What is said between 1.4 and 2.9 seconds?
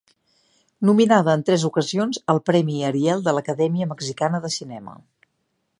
tres ocasions al premi